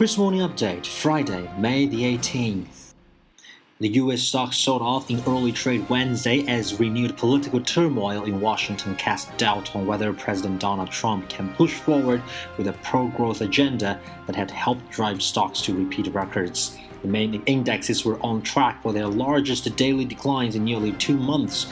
[0.00, 2.94] Kris Morning Update, Friday, May the 18th.
[3.80, 8.94] The US stock sold off in early trade Wednesday as renewed political turmoil in Washington
[8.94, 12.22] cast doubt on whether President Donald Trump can push forward
[12.56, 16.78] with a pro growth agenda that had helped drive stocks to repeat records.
[17.02, 21.66] The main indexes were on track for their largest daily declines in nearly two months,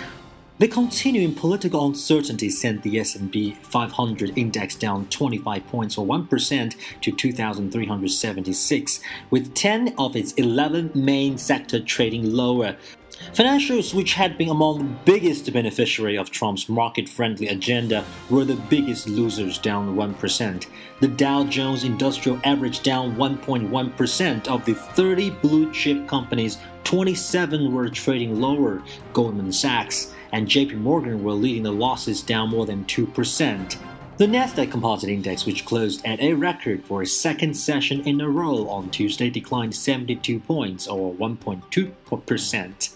[0.58, 7.12] the continuing political uncertainty sent the S&P 500 index down 25 points or 1% to
[7.12, 12.76] 2376 with 10 of its 11 main sector trading lower.
[13.32, 19.08] Financials, which had been among the biggest beneficiary of Trump's market-friendly agenda, were the biggest
[19.08, 20.66] losers, down 1%.
[21.00, 24.48] The Dow Jones Industrial Average down 1.1%.
[24.48, 28.82] Of the 30 blue-chip companies, 27 were trading lower.
[29.12, 33.76] Goldman Sachs and JP Morgan were leading the losses down more than 2%.
[34.18, 38.28] The Nasdaq Composite Index, which closed at a record for a second session in a
[38.28, 42.90] row on Tuesday, declined 72 points or 1.2%.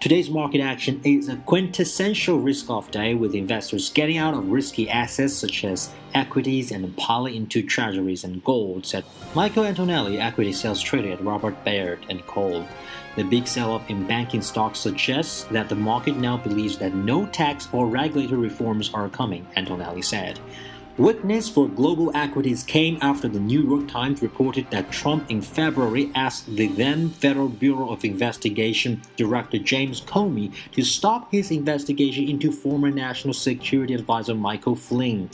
[0.00, 4.88] Today's market action is a quintessential risk off day with investors getting out of risky
[4.88, 10.80] assets such as equities and piling into treasuries and gold, said Michael Antonelli, equity sales
[10.80, 12.66] trader at Robert Baird and Co.
[13.16, 17.26] The big sell off in banking stocks suggests that the market now believes that no
[17.26, 20.40] tax or regulatory reforms are coming, Antonelli said.
[21.00, 26.10] Witness for global equities came after the New York Times reported that Trump in February
[26.14, 32.52] asked the then Federal Bureau of Investigation Director James Comey to stop his investigation into
[32.52, 35.30] former National Security Advisor Michael Flynn.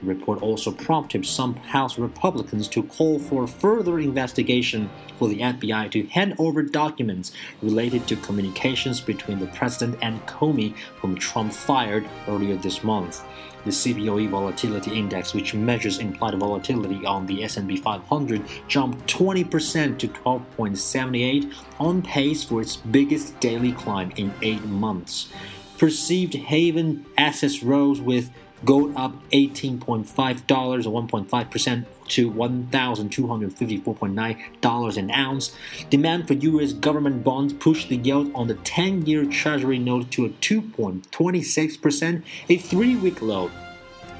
[0.00, 5.90] The report also prompted some House Republicans to call for further investigation for the FBI
[5.90, 12.08] to hand over documents related to communications between the president and Comey, whom Trump fired
[12.26, 13.22] earlier this month.
[13.64, 20.08] The CBOE volatility index, which measures implied volatility on the S&P 500, jumped 20% to
[20.08, 25.28] 12.78, on pace for its biggest daily climb in 8 months.
[25.76, 28.30] Perceived haven assets rose with
[28.64, 35.54] gold up $18.5 or 1.5% to $1,254.9 an ounce.
[35.88, 36.72] Demand for U.S.
[36.72, 42.56] government bonds pushed the yield on the 10 year Treasury note to a 2.26%, a
[42.56, 43.50] three week low.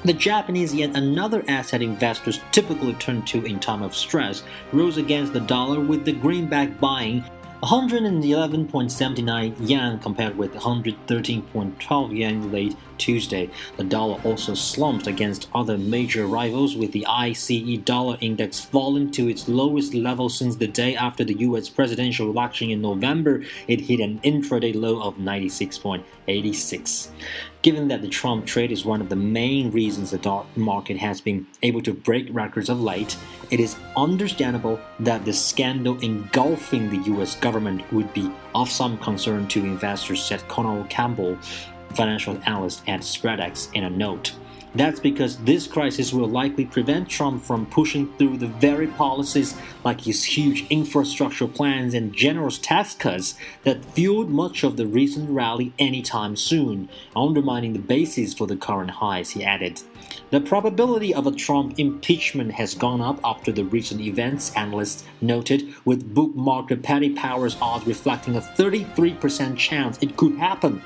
[0.03, 4.41] The Japanese yen, another asset investors typically turn to in time of stress,
[4.73, 7.23] rose against the dollar with the greenback buying
[7.63, 13.51] 111.79 yen compared with 113.12 yen late Tuesday.
[13.77, 19.27] The dollar also slumped against other major rivals, with the ICE dollar index falling to
[19.29, 23.43] its lowest level since the day after the US presidential election in November.
[23.67, 27.09] It hit an intraday low of 96.86.
[27.61, 31.21] Given that the Trump trade is one of the main reasons the stock market has
[31.21, 33.15] been able to break records of late,
[33.51, 39.47] it is understandable that the scandal engulfing the US government would be of some concern
[39.49, 41.37] to investors, said Connor Campbell,
[41.93, 44.33] financial analyst at Spreadex, in a note.
[44.73, 50.01] That's because this crisis will likely prevent Trump from pushing through the very policies like
[50.01, 55.73] his huge infrastructure plans and generous tax cuts that fueled much of the recent rally
[55.77, 59.81] anytime soon, undermining the basis for the current highs, he added.
[60.29, 65.73] The probability of a Trump impeachment has gone up after the recent events, analysts noted,
[65.83, 70.81] with bookmarker Paddy Power's odds reflecting a 33% chance it could happen.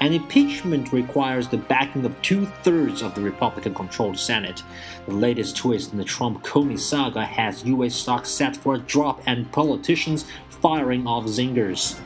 [0.00, 4.62] An impeachment requires the backing of two thirds of the Republican controlled Senate.
[5.06, 7.94] The latest twist in the Trump Comey saga has U.S.
[7.94, 11.98] stocks set for a drop and politicians firing off zingers.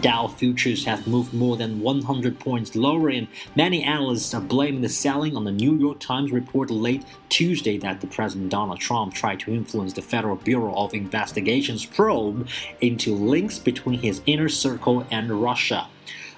[0.00, 4.88] Dow futures have moved more than 100 points lower, and many analysts are blaming the
[4.88, 9.40] selling on the New York Times report late Tuesday that the President Donald Trump tried
[9.40, 12.48] to influence the Federal Bureau of Investigation's probe
[12.80, 15.86] into links between his inner circle and Russia.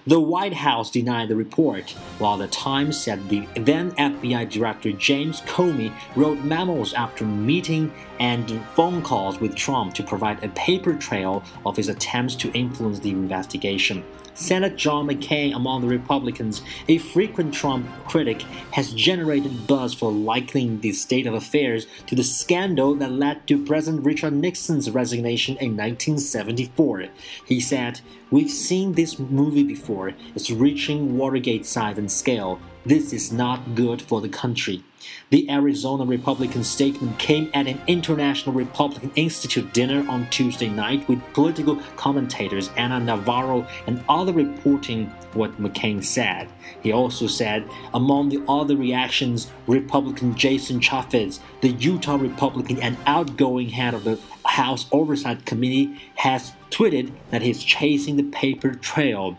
[0.09, 5.41] The White House denied the report, while the Times said the then FBI Director James
[5.41, 11.43] Comey wrote memos after meeting and phone calls with Trump to provide a paper trail
[11.64, 14.05] of his attempts to influence the investigation.
[14.37, 18.43] Senator John McCain, among the Republicans, a frequent Trump critic,
[18.73, 23.65] has generated buzz for likening the state of affairs to the scandal that led to
[23.65, 27.06] President Richard Nixon's resignation in 1974.
[27.47, 28.00] He said,
[28.31, 30.12] We've seen this movie before.
[30.35, 32.61] It's reaching Watergate size and scale.
[32.87, 34.85] This is not good for the country.
[35.31, 41.21] The Arizona Republican statement came at an International Republican Institute dinner on Tuesday night with
[41.33, 46.49] political commentators Ana Navarro and other reporting what McCain said.
[46.81, 53.71] He also said, among the other reactions, Republican Jason Chaffetz, the Utah Republican and outgoing
[53.71, 59.37] head of the House Oversight Committee, has tweeted that he's chasing the paper trail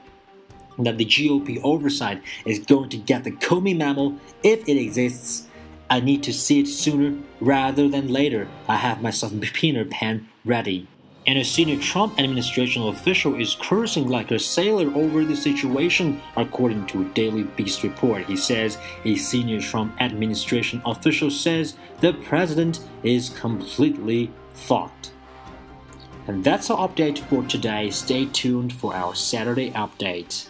[0.79, 5.47] that the GOP oversight is going to get the Comey memo if it exists.
[5.89, 8.47] I need to see it sooner rather than later.
[8.67, 10.87] I have my subpoena pen ready.
[11.25, 16.85] And a senior Trump administration official is cursing like a sailor over the situation, according
[16.87, 18.23] to a Daily Beast report.
[18.25, 25.11] He says a senior Trump administration official says the president is completely fucked.
[26.27, 27.89] And that's our update for today.
[27.89, 30.47] Stay tuned for our Saturday update.